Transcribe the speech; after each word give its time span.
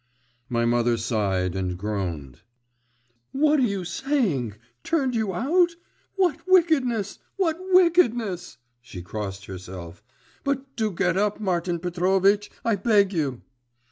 …'My 0.49 0.65
mother 0.65 0.97
sighed 0.97 1.53
and 1.55 1.77
groaned. 1.77 2.41
'What 3.33 3.59
are 3.59 3.61
you 3.61 3.85
saying? 3.85 4.55
Turned 4.83 5.13
you 5.13 5.31
out! 5.31 5.75
What 6.15 6.39
wickedness! 6.47 7.19
what 7.37 7.59
wickedness!' 7.71 8.57
(She 8.81 9.03
crossed 9.03 9.45
herself.) 9.45 10.01
'But 10.43 10.75
do 10.75 10.89
get 10.89 11.17
up, 11.17 11.39
Martin 11.39 11.77
Petrovitch, 11.77 12.49
I 12.65 12.77
beg 12.77 13.13
you! 13.13 13.43